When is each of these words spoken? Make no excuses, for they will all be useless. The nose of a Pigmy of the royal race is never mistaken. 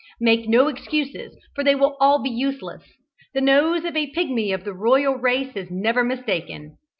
Make 0.19 0.49
no 0.49 0.67
excuses, 0.67 1.37
for 1.53 1.63
they 1.63 1.75
will 1.75 1.95
all 1.99 2.23
be 2.23 2.29
useless. 2.31 2.81
The 3.35 3.41
nose 3.41 3.85
of 3.85 3.95
a 3.95 4.11
Pigmy 4.13 4.51
of 4.51 4.63
the 4.63 4.73
royal 4.73 5.13
race 5.13 5.55
is 5.55 5.69
never 5.69 6.03
mistaken. 6.03 6.79